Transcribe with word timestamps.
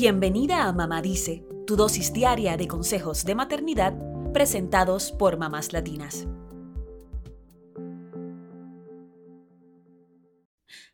Bienvenida 0.00 0.68
a 0.68 0.72
Mamá 0.72 1.02
Dice, 1.02 1.44
tu 1.66 1.74
dosis 1.74 2.12
diaria 2.12 2.56
de 2.56 2.68
consejos 2.68 3.24
de 3.24 3.34
maternidad 3.34 3.98
presentados 4.32 5.10
por 5.10 5.38
mamás 5.38 5.72
latinas. 5.72 6.28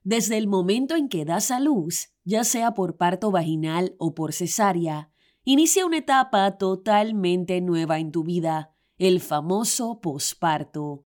Desde 0.05 0.39
el 0.39 0.47
momento 0.47 0.97
en 0.97 1.11
que 1.11 1.27
das 1.27 1.51
a 1.51 1.61
luz, 1.61 2.15
ya 2.25 2.45
sea 2.45 2.73
por 2.73 2.97
parto 2.97 3.31
vaginal 3.31 3.95
o 3.99 4.15
por 4.15 4.33
cesárea, 4.33 5.11
inicia 5.45 5.85
una 5.85 5.99
etapa 5.99 6.57
totalmente 6.57 7.61
nueva 7.61 7.99
en 7.99 8.11
tu 8.11 8.25
vida, 8.25 8.75
el 8.97 9.21
famoso 9.21 10.01
posparto. 10.01 11.05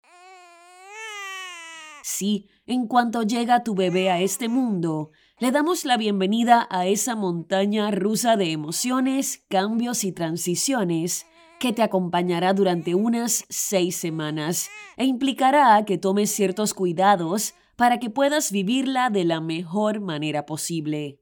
Sí, 2.01 2.47
en 2.65 2.87
cuanto 2.87 3.23
llega 3.23 3.63
tu 3.65 3.75
bebé 3.75 4.09
a 4.09 4.21
este 4.21 4.47
mundo, 4.47 5.11
le 5.39 5.51
damos 5.51 5.85
la 5.85 5.95
bienvenida 5.95 6.67
a 6.69 6.85
esa 6.85 7.15
montaña 7.15 7.91
rusa 7.91 8.35
de 8.35 8.51
emociones, 8.51 9.45
cambios 9.47 10.03
y 10.03 10.11
transiciones 10.11 11.25
que 11.61 11.71
te 11.71 11.81
acompañará 11.81 12.53
durante 12.53 12.93
unas 12.93 13.45
seis 13.47 13.95
semanas 13.95 14.69
e 14.97 15.05
implicará 15.05 15.85
que 15.85 15.97
tomes 15.97 16.29
ciertos 16.29 16.73
cuidados 16.73 17.53
para 17.77 17.99
que 17.99 18.09
puedas 18.09 18.51
vivirla 18.51 19.09
de 19.09 19.23
la 19.23 19.39
mejor 19.39 20.01
manera 20.01 20.45
posible. 20.45 21.21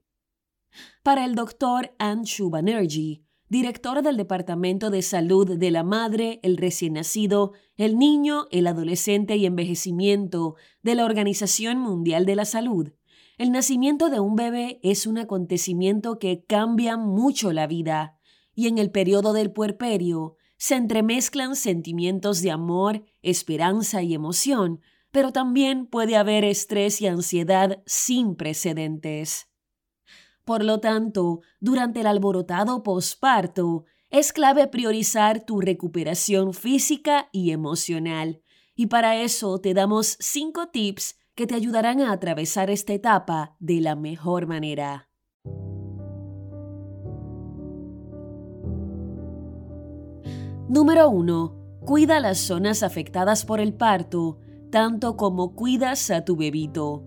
Para 1.04 1.24
el 1.24 1.36
doctor 1.36 1.94
Anshu 2.00 2.50
Banerjee, 2.50 3.22
director 3.48 4.02
del 4.02 4.16
Departamento 4.16 4.90
de 4.90 5.02
Salud 5.02 5.56
de 5.56 5.70
la 5.70 5.84
Madre, 5.84 6.40
el 6.42 6.56
recién 6.56 6.94
nacido, 6.94 7.52
el 7.76 7.96
niño, 7.96 8.46
el 8.50 8.66
adolescente 8.66 9.36
y 9.36 9.46
envejecimiento 9.46 10.56
de 10.82 10.96
la 10.96 11.04
Organización 11.04 11.78
Mundial 11.78 12.26
de 12.26 12.34
la 12.34 12.44
Salud, 12.44 12.92
el 13.38 13.52
nacimiento 13.52 14.10
de 14.10 14.18
un 14.20 14.34
bebé 14.34 14.80
es 14.82 15.06
un 15.06 15.16
acontecimiento 15.16 16.18
que 16.18 16.44
cambia 16.44 16.96
mucho 16.96 17.52
la 17.52 17.68
vida, 17.68 18.18
y 18.54 18.66
en 18.66 18.78
el 18.78 18.90
periodo 18.90 19.32
del 19.32 19.52
puerperio 19.52 20.36
se 20.56 20.74
entremezclan 20.74 21.54
sentimientos 21.54 22.42
de 22.42 22.50
amor, 22.50 23.04
esperanza 23.22 24.02
y 24.02 24.12
emoción, 24.12 24.80
pero 25.12 25.32
también 25.32 25.86
puede 25.86 26.16
haber 26.16 26.44
estrés 26.44 27.00
y 27.00 27.06
ansiedad 27.06 27.80
sin 27.86 28.34
precedentes. 28.34 29.48
Por 30.44 30.64
lo 30.64 30.80
tanto, 30.80 31.40
durante 31.60 32.00
el 32.00 32.08
alborotado 32.08 32.82
posparto, 32.82 33.84
es 34.10 34.32
clave 34.32 34.66
priorizar 34.66 35.44
tu 35.44 35.60
recuperación 35.60 36.54
física 36.54 37.28
y 37.30 37.52
emocional. 37.52 38.42
Y 38.74 38.86
para 38.86 39.20
eso 39.20 39.60
te 39.60 39.74
damos 39.74 40.16
cinco 40.18 40.68
tips 40.68 41.16
que 41.38 41.46
te 41.46 41.54
ayudarán 41.54 42.00
a 42.00 42.10
atravesar 42.10 42.68
esta 42.68 42.92
etapa 42.92 43.54
de 43.60 43.80
la 43.80 43.94
mejor 43.94 44.48
manera. 44.48 45.08
Número 50.68 51.08
1. 51.08 51.78
Cuida 51.86 52.18
las 52.18 52.38
zonas 52.38 52.82
afectadas 52.82 53.44
por 53.44 53.60
el 53.60 53.72
parto, 53.72 54.40
tanto 54.72 55.16
como 55.16 55.54
cuidas 55.54 56.10
a 56.10 56.24
tu 56.24 56.34
bebito. 56.34 57.04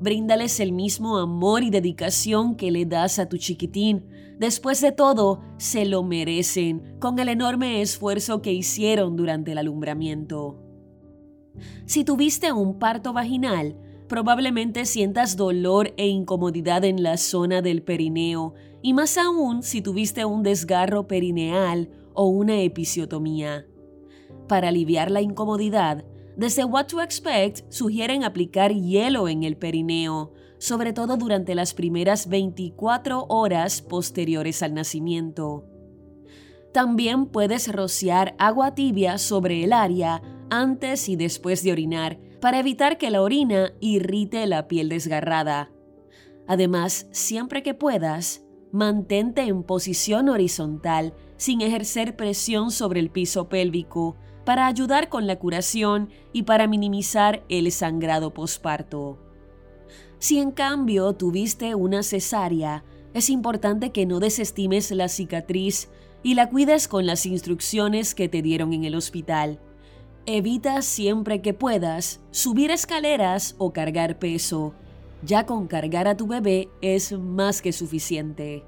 Bríndales 0.00 0.60
el 0.60 0.70
mismo 0.70 1.18
amor 1.18 1.64
y 1.64 1.70
dedicación 1.70 2.54
que 2.54 2.70
le 2.70 2.86
das 2.86 3.18
a 3.18 3.28
tu 3.28 3.38
chiquitín. 3.38 4.06
Después 4.38 4.80
de 4.80 4.92
todo, 4.92 5.40
se 5.56 5.84
lo 5.84 6.04
merecen 6.04 6.96
con 7.00 7.18
el 7.18 7.28
enorme 7.28 7.82
esfuerzo 7.82 8.40
que 8.40 8.52
hicieron 8.52 9.16
durante 9.16 9.50
el 9.50 9.58
alumbramiento. 9.58 10.67
Si 11.86 12.04
tuviste 12.04 12.52
un 12.52 12.78
parto 12.78 13.12
vaginal, 13.12 13.76
probablemente 14.08 14.84
sientas 14.84 15.36
dolor 15.36 15.92
e 15.96 16.06
incomodidad 16.08 16.84
en 16.84 17.02
la 17.02 17.16
zona 17.16 17.62
del 17.62 17.82
perineo, 17.82 18.54
y 18.82 18.94
más 18.94 19.18
aún 19.18 19.62
si 19.62 19.82
tuviste 19.82 20.24
un 20.24 20.42
desgarro 20.42 21.06
perineal 21.06 21.90
o 22.14 22.26
una 22.26 22.60
episiotomía. 22.60 23.66
Para 24.48 24.68
aliviar 24.68 25.10
la 25.10 25.20
incomodidad, 25.20 26.04
desde 26.36 26.64
What 26.64 26.86
to 26.86 27.02
Expect 27.02 27.70
sugieren 27.70 28.22
aplicar 28.22 28.72
hielo 28.72 29.28
en 29.28 29.42
el 29.42 29.56
perineo, 29.56 30.32
sobre 30.58 30.92
todo 30.92 31.16
durante 31.16 31.54
las 31.54 31.74
primeras 31.74 32.28
24 32.28 33.26
horas 33.28 33.82
posteriores 33.82 34.62
al 34.62 34.74
nacimiento. 34.74 35.64
También 36.72 37.26
puedes 37.26 37.72
rociar 37.72 38.34
agua 38.38 38.74
tibia 38.74 39.18
sobre 39.18 39.64
el 39.64 39.72
área 39.72 40.22
antes 40.50 41.08
y 41.08 41.16
después 41.16 41.62
de 41.62 41.72
orinar 41.72 42.18
para 42.40 42.58
evitar 42.58 42.98
que 42.98 43.10
la 43.10 43.22
orina 43.22 43.72
irrite 43.80 44.46
la 44.46 44.68
piel 44.68 44.88
desgarrada. 44.88 45.70
Además, 46.46 47.06
siempre 47.10 47.62
que 47.62 47.74
puedas, 47.74 48.44
mantente 48.72 49.42
en 49.42 49.62
posición 49.62 50.28
horizontal 50.28 51.14
sin 51.36 51.60
ejercer 51.60 52.16
presión 52.16 52.70
sobre 52.70 53.00
el 53.00 53.10
piso 53.10 53.48
pélvico 53.48 54.16
para 54.44 54.66
ayudar 54.66 55.08
con 55.08 55.26
la 55.26 55.38
curación 55.38 56.10
y 56.32 56.44
para 56.44 56.66
minimizar 56.66 57.44
el 57.48 57.70
sangrado 57.70 58.32
posparto. 58.32 59.18
Si 60.18 60.38
en 60.38 60.50
cambio 60.50 61.12
tuviste 61.12 61.74
una 61.74 62.02
cesárea, 62.02 62.84
es 63.14 63.30
importante 63.30 63.92
que 63.92 64.06
no 64.06 64.20
desestimes 64.20 64.90
la 64.90 65.08
cicatriz 65.08 65.90
y 66.22 66.34
la 66.34 66.48
cuides 66.48 66.88
con 66.88 67.06
las 67.06 67.26
instrucciones 67.26 68.14
que 68.14 68.28
te 68.28 68.42
dieron 68.42 68.72
en 68.72 68.84
el 68.84 68.94
hospital. 68.94 69.60
Evita 70.30 70.82
siempre 70.82 71.40
que 71.40 71.54
puedas 71.54 72.20
subir 72.32 72.70
escaleras 72.70 73.54
o 73.56 73.72
cargar 73.72 74.18
peso. 74.18 74.74
Ya 75.22 75.46
con 75.46 75.66
cargar 75.66 76.06
a 76.06 76.18
tu 76.18 76.26
bebé 76.26 76.68
es 76.82 77.12
más 77.12 77.62
que 77.62 77.72
suficiente. 77.72 78.62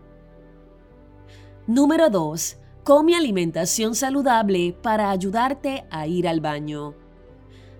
Número 1.66 2.08
2. 2.08 2.56
Come 2.82 3.14
alimentación 3.14 3.94
saludable 3.94 4.74
para 4.82 5.10
ayudarte 5.10 5.84
a 5.90 6.06
ir 6.06 6.26
al 6.26 6.40
baño. 6.40 6.94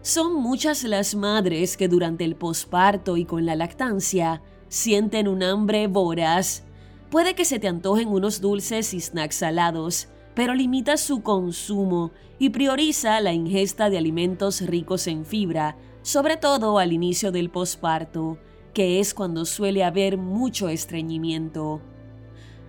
Son 0.02 0.34
muchas 0.34 0.84
las 0.84 1.14
madres 1.14 1.78
que 1.78 1.88
durante 1.88 2.26
el 2.26 2.36
posparto 2.36 3.16
y 3.16 3.24
con 3.24 3.46
la 3.46 3.56
lactancia 3.56 4.42
sienten 4.68 5.26
un 5.26 5.42
hambre 5.42 5.86
voraz. 5.86 6.64
Puede 7.10 7.34
que 7.34 7.46
se 7.46 7.58
te 7.58 7.68
antojen 7.68 8.08
unos 8.08 8.42
dulces 8.42 8.92
y 8.92 9.00
snacks 9.00 9.36
salados, 9.36 10.10
pero 10.40 10.54
limita 10.54 10.96
su 10.96 11.22
consumo 11.22 12.12
y 12.38 12.48
prioriza 12.48 13.20
la 13.20 13.34
ingesta 13.34 13.90
de 13.90 13.98
alimentos 13.98 14.62
ricos 14.62 15.06
en 15.06 15.26
fibra, 15.26 15.76
sobre 16.00 16.38
todo 16.38 16.78
al 16.78 16.94
inicio 16.94 17.30
del 17.30 17.50
posparto, 17.50 18.38
que 18.72 19.00
es 19.00 19.12
cuando 19.12 19.44
suele 19.44 19.84
haber 19.84 20.16
mucho 20.16 20.70
estreñimiento. 20.70 21.82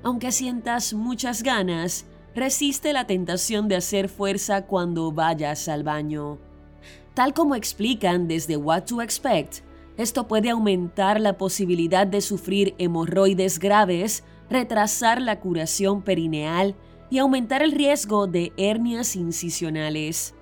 Aunque 0.03 0.33
sientas 0.33 0.93
muchas 0.93 1.43
ganas, 1.43 2.07
resiste 2.35 2.91
la 2.91 3.07
tentación 3.07 3.69
de 3.69 3.77
hacer 3.77 4.09
fuerza 4.09 4.65
cuando 4.65 5.13
vayas 5.13 5.69
al 5.69 5.83
baño. 5.85 6.39
Tal 7.13 7.33
como 7.33 7.55
explican 7.55 8.27
desde 8.27 8.57
What 8.57 8.83
to 8.87 9.01
Expect, 9.01 9.59
esto 9.95 10.27
puede 10.27 10.49
aumentar 10.49 11.21
la 11.21 11.37
posibilidad 11.37 12.05
de 12.05 12.19
sufrir 12.19 12.75
hemorroides 12.79 13.59
graves, 13.59 14.25
retrasar 14.49 15.21
la 15.21 15.39
curación 15.39 16.01
perineal 16.01 16.75
y 17.11 17.19
aumentar 17.19 17.61
el 17.61 17.73
riesgo 17.73 18.25
de 18.25 18.53
hernias 18.57 19.15
incisionales. 19.15 20.33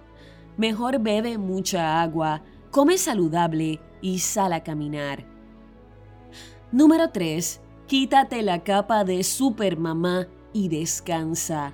Mejor 0.56 1.00
bebe 1.00 1.38
mucha 1.38 2.02
agua, 2.02 2.44
come 2.72 2.97
saludable 2.97 3.81
y 4.02 4.19
sal 4.19 4.53
a 4.53 4.63
caminar. 4.63 5.25
Número 6.72 7.09
3. 7.09 7.59
Quítate 7.88 8.44
la 8.44 8.63
capa 8.63 9.03
de 9.03 9.24
supermamá 9.24 10.28
y 10.53 10.69
descansa. 10.69 11.74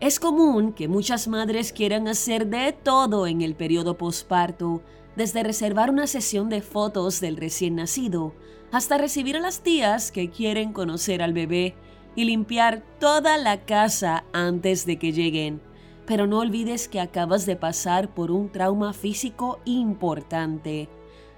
Es 0.00 0.18
común 0.18 0.72
que 0.72 0.88
muchas 0.88 1.28
madres 1.28 1.72
quieran 1.72 2.08
hacer 2.08 2.46
de 2.46 2.72
todo 2.72 3.26
en 3.26 3.42
el 3.42 3.54
periodo 3.54 3.98
posparto, 3.98 4.82
desde 5.14 5.42
reservar 5.42 5.90
una 5.90 6.06
sesión 6.06 6.48
de 6.48 6.62
fotos 6.62 7.20
del 7.20 7.36
recién 7.36 7.76
nacido 7.76 8.34
hasta 8.72 8.98
recibir 8.98 9.36
a 9.36 9.40
las 9.40 9.60
tías 9.60 10.12
que 10.12 10.30
quieren 10.30 10.72
conocer 10.72 11.22
al 11.22 11.32
bebé 11.32 11.74
y 12.16 12.24
limpiar 12.24 12.82
toda 12.98 13.38
la 13.38 13.64
casa 13.64 14.24
antes 14.32 14.86
de 14.86 14.98
que 14.98 15.12
lleguen. 15.12 15.60
Pero 16.06 16.26
no 16.26 16.38
olvides 16.38 16.88
que 16.88 17.00
acabas 17.00 17.46
de 17.46 17.56
pasar 17.56 18.12
por 18.14 18.30
un 18.30 18.50
trauma 18.50 18.92
físico 18.92 19.60
importante. 19.64 20.88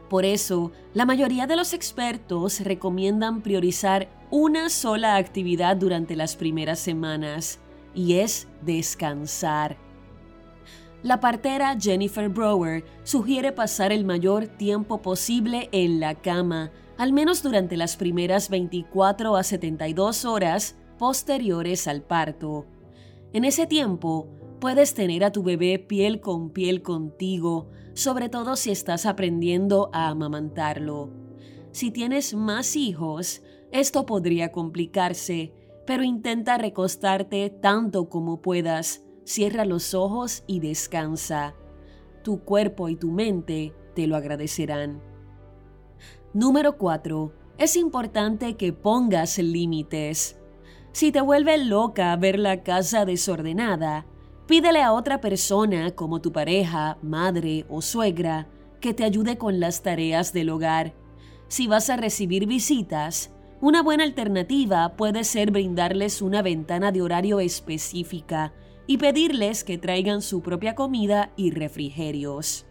Por 0.09 0.25
eso, 0.25 0.73
la 0.95 1.05
mayoría 1.05 1.47
de 1.47 1.57
los 1.57 1.75
expertos 1.75 2.61
recomiendan 2.61 3.43
priorizar 3.43 4.09
una 4.31 4.71
sola 4.71 5.17
actividad 5.17 5.77
durante 5.77 6.17
las 6.17 6.37
primeras 6.37 6.79
semanas, 6.79 7.59
y 7.95 8.15
es 8.15 8.49
descansar. 8.63 9.77
La 11.03 11.21
partera 11.21 11.77
Jennifer 11.79 12.29
Brower 12.29 12.85
sugiere 13.05 13.53
pasar 13.53 13.93
el 13.93 14.05
mayor 14.05 14.47
tiempo 14.47 15.01
posible 15.01 15.69
en 15.73 16.01
la 16.01 16.15
cama, 16.15 16.71
al 16.99 17.12
menos 17.12 17.45
durante 17.45 17.77
las 17.77 17.97
primeras 17.97 18.50
24 18.50 19.37
a 19.37 19.43
72 19.45 20.25
horas 20.25 20.77
posteriores 20.99 21.87
al 21.87 22.03
parto. 22.03 22.67
En 23.33 23.45
ese 23.45 23.67
tiempo, 23.67 24.29
puedes 24.61 24.95
tener 24.95 25.23
a 25.23 25.31
tu 25.31 25.45
bebé 25.45 25.79
piel 25.79 26.21
con 26.21 26.50
piel 26.50 26.83
contigo, 26.83 27.71
sobre 27.95 28.29
todo 28.29 28.56
si 28.56 28.73
estás 28.73 29.06
aprendiendo 29.06 29.91
a 29.93 30.09
amamantarlo. 30.09 31.11
Si 31.71 31.91
tienes 31.91 32.35
más 32.35 32.77
hijos, 32.77 33.43
Esto 33.71 34.06
podría 34.06 34.51
complicarse, 34.51 35.53
pero 35.87 36.03
intenta 36.03 36.56
recostarte 36.56 37.51
tanto 37.51 38.09
como 38.09 38.41
puedas. 38.41 39.03
Cierra 39.25 39.67
los 39.67 39.93
ojos 39.93 40.43
y 40.47 40.61
descansa. 40.61 41.55
Tu 42.25 42.41
cuerpo 42.44 42.89
y 42.89 42.97
tu 42.97 43.11
mente 43.11 43.75
te 43.94 44.06
lo 44.06 44.17
agradecerán. 44.17 45.07
Número 46.38 46.76
4. 46.79 47.32
Es 47.58 47.75
importante 47.75 48.55
que 48.55 48.73
pongas 48.73 49.38
límites. 49.38 50.38
Si 50.93 51.11
te 51.11 51.20
vuelve 51.20 51.58
loca 51.58 52.14
ver 52.14 52.38
la 52.38 52.62
casa 52.62 53.05
desordenada, 53.05 54.06
pídele 54.46 54.81
a 54.82 54.93
otra 54.93 55.20
persona 55.20 55.90
como 55.96 56.20
tu 56.20 56.31
pareja, 56.31 56.96
madre 57.02 57.67
o 57.69 57.82
suegra 57.82 58.46
que 58.81 58.94
te 58.94 59.02
ayude 59.02 59.37
con 59.37 59.58
las 59.58 59.82
tareas 59.82 60.32
del 60.32 60.50
hogar. 60.50 60.94
Si 61.49 61.67
vas 61.67 61.90
a 61.90 61.96
recibir 61.96 62.46
visitas, 62.46 63.34
una 63.61 63.82
buena 63.82 64.05
alternativa 64.05 64.94
puede 64.94 65.25
ser 65.25 65.50
brindarles 65.50 66.23
una 66.23 66.41
ventana 66.41 66.93
de 66.93 67.02
horario 67.02 67.41
específica 67.41 68.52
y 68.87 68.99
pedirles 68.99 69.64
que 69.64 69.76
traigan 69.76 70.23
su 70.23 70.41
propia 70.41 70.76
comida 70.76 71.32
y 71.34 71.50
refrigerios. 71.50 72.68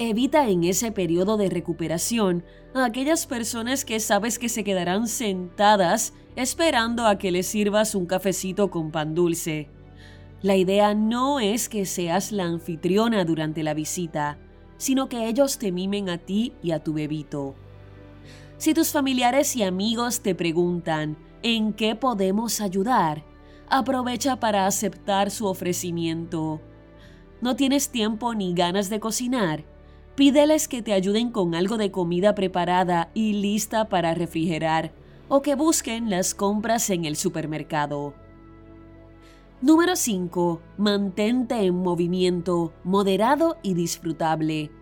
Evita 0.00 0.48
en 0.48 0.62
ese 0.62 0.92
periodo 0.92 1.36
de 1.36 1.50
recuperación 1.50 2.44
a 2.72 2.84
aquellas 2.84 3.26
personas 3.26 3.84
que 3.84 3.98
sabes 3.98 4.38
que 4.38 4.48
se 4.48 4.62
quedarán 4.62 5.08
sentadas 5.08 6.12
esperando 6.36 7.04
a 7.04 7.18
que 7.18 7.32
les 7.32 7.48
sirvas 7.48 7.96
un 7.96 8.06
cafecito 8.06 8.70
con 8.70 8.92
pan 8.92 9.16
dulce. 9.16 9.68
La 10.40 10.54
idea 10.54 10.94
no 10.94 11.40
es 11.40 11.68
que 11.68 11.84
seas 11.84 12.30
la 12.30 12.44
anfitriona 12.44 13.24
durante 13.24 13.64
la 13.64 13.74
visita, 13.74 14.38
sino 14.76 15.08
que 15.08 15.26
ellos 15.26 15.58
te 15.58 15.72
mimen 15.72 16.08
a 16.10 16.18
ti 16.18 16.52
y 16.62 16.70
a 16.70 16.78
tu 16.78 16.92
bebito. 16.92 17.56
Si 18.56 18.74
tus 18.74 18.92
familiares 18.92 19.56
y 19.56 19.64
amigos 19.64 20.20
te 20.20 20.36
preguntan 20.36 21.16
en 21.42 21.72
qué 21.72 21.96
podemos 21.96 22.60
ayudar, 22.60 23.24
aprovecha 23.68 24.38
para 24.38 24.66
aceptar 24.66 25.32
su 25.32 25.46
ofrecimiento. 25.46 26.60
¿No 27.40 27.56
tienes 27.56 27.88
tiempo 27.88 28.32
ni 28.34 28.54
ganas 28.54 28.90
de 28.90 29.00
cocinar? 29.00 29.64
Pídeles 30.18 30.66
que 30.66 30.82
te 30.82 30.94
ayuden 30.94 31.30
con 31.30 31.54
algo 31.54 31.76
de 31.76 31.92
comida 31.92 32.34
preparada 32.34 33.08
y 33.14 33.34
lista 33.34 33.88
para 33.88 34.14
refrigerar 34.14 34.90
o 35.28 35.42
que 35.42 35.54
busquen 35.54 36.10
las 36.10 36.34
compras 36.34 36.90
en 36.90 37.04
el 37.04 37.14
supermercado. 37.14 38.14
Número 39.62 39.94
5. 39.94 40.60
Mantente 40.76 41.64
en 41.64 41.76
movimiento, 41.76 42.72
moderado 42.82 43.58
y 43.62 43.74
disfrutable. 43.74 44.72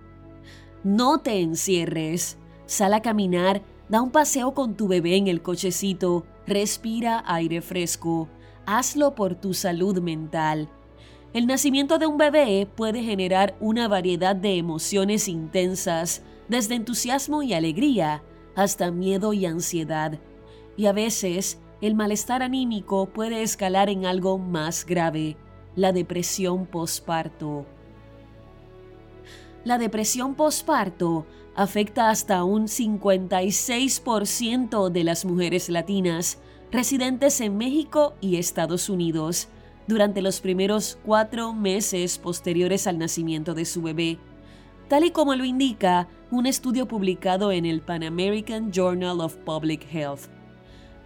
No 0.83 1.19
te 1.19 1.43
encierres. 1.43 2.39
Sal 2.65 2.95
a 2.95 3.03
caminar, 3.03 3.61
da 3.91 4.01
un 4.01 4.13
paseo 4.13 4.55
con 4.55 4.75
tu 4.75 4.89
bebé 4.89 5.17
en 5.17 5.27
el 5.27 5.43
cochecito, 5.43 6.25
respira 6.47 7.23
aire 7.27 7.61
fresco. 7.61 8.31
Hazlo 8.65 9.15
por 9.15 9.35
tu 9.35 9.53
salud 9.53 10.01
mental. 10.01 10.71
El 11.37 11.47
nacimiento 11.47 11.99
de 11.99 12.07
un 12.07 12.17
bebé 12.17 12.67
puede 12.77 13.03
generar 13.03 13.55
una 13.61 13.89
variedad 13.89 14.35
de 14.35 14.57
emociones 14.57 15.29
intensas, 15.29 16.23
desde 16.49 16.77
entusiasmo 16.77 17.43
y 17.43 17.53
alegría 17.53 18.23
hasta 18.55 18.91
miedo 18.91 19.35
y 19.35 19.45
ansiedad. 19.45 20.19
Y 20.79 20.87
a 20.87 20.93
veces, 20.93 21.61
el 21.83 21.95
malestar 21.95 22.43
anímico 22.43 23.11
puede 23.11 23.43
escalar 23.43 23.91
en 23.91 24.07
algo 24.07 24.39
más 24.39 24.87
grave, 24.87 25.37
la 25.75 25.93
depresión 25.93 26.65
posparto. 26.65 27.67
La 29.63 29.77
depresión 29.77 30.37
posparto 30.37 31.27
afecta 31.55 32.09
hasta 32.09 32.45
un 32.45 32.67
56% 32.67 34.89
de 34.89 35.05
las 35.05 35.27
mujeres 35.27 35.69
latinas 35.69 36.39
residentes 36.73 37.43
en 37.43 37.59
México 37.59 38.15
y 38.23 38.37
Estados 38.37 38.89
Unidos 38.89 39.51
durante 39.87 40.23
los 40.23 40.41
primeros 40.41 40.99
cuatro 41.05 41.53
meses 41.53 42.19
posteriores 42.19 42.87
al 42.87 42.99
nacimiento 42.99 43.55
de 43.55 43.65
su 43.65 43.83
bebé, 43.83 44.19
tal 44.89 45.05
y 45.05 45.11
como 45.11 45.35
lo 45.35 45.45
indica 45.45 46.09
un 46.31 46.47
estudio 46.47 46.87
publicado 46.89 47.53
en 47.53 47.67
el 47.67 47.81
Pan 47.81 48.03
American 48.03 48.73
Journal 48.73 49.21
of 49.21 49.37
Public 49.39 49.87
Health. 49.93 50.29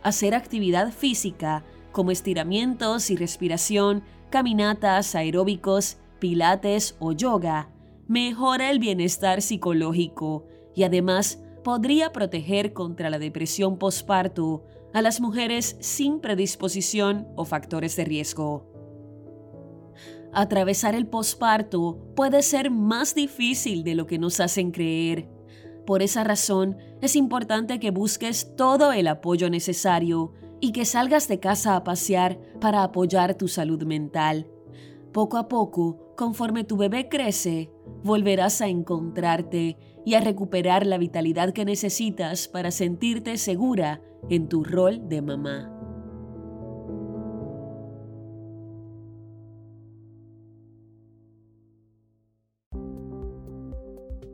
Hacer 0.02 0.34
actividad 0.34 0.92
física, 0.92 1.64
como 1.92 2.10
estiramientos 2.10 3.10
y 3.10 3.16
respiración, 3.16 4.02
caminatas, 4.30 5.14
aeróbicos, 5.14 5.98
pilates 6.18 6.96
o 7.00 7.12
yoga, 7.12 7.70
mejora 8.08 8.70
el 8.70 8.78
bienestar 8.78 9.42
psicológico 9.42 10.46
y 10.74 10.84
además 10.84 11.42
podría 11.62 12.12
proteger 12.12 12.72
contra 12.72 13.10
la 13.10 13.18
depresión 13.18 13.78
postparto 13.78 14.64
a 14.92 15.02
las 15.02 15.20
mujeres 15.20 15.76
sin 15.80 16.20
predisposición 16.20 17.28
o 17.36 17.44
factores 17.44 17.96
de 17.96 18.04
riesgo. 18.04 18.69
Atravesar 20.32 20.94
el 20.94 21.06
posparto 21.06 21.98
puede 22.14 22.42
ser 22.42 22.70
más 22.70 23.14
difícil 23.14 23.82
de 23.82 23.94
lo 23.94 24.06
que 24.06 24.18
nos 24.18 24.40
hacen 24.40 24.70
creer. 24.70 25.28
Por 25.86 26.02
esa 26.02 26.22
razón, 26.22 26.76
es 27.00 27.16
importante 27.16 27.80
que 27.80 27.90
busques 27.90 28.54
todo 28.56 28.92
el 28.92 29.08
apoyo 29.08 29.50
necesario 29.50 30.32
y 30.60 30.72
que 30.72 30.84
salgas 30.84 31.26
de 31.26 31.40
casa 31.40 31.74
a 31.74 31.82
pasear 31.82 32.38
para 32.60 32.82
apoyar 32.82 33.34
tu 33.34 33.48
salud 33.48 33.82
mental. 33.82 34.46
Poco 35.12 35.38
a 35.38 35.48
poco, 35.48 36.14
conforme 36.16 36.62
tu 36.62 36.76
bebé 36.76 37.08
crece, 37.08 37.72
volverás 38.04 38.60
a 38.60 38.68
encontrarte 38.68 39.78
y 40.04 40.14
a 40.14 40.20
recuperar 40.20 40.86
la 40.86 40.98
vitalidad 40.98 41.52
que 41.52 41.64
necesitas 41.64 42.46
para 42.46 42.70
sentirte 42.70 43.36
segura 43.36 44.00
en 44.28 44.48
tu 44.48 44.62
rol 44.62 45.08
de 45.08 45.22
mamá. 45.22 45.79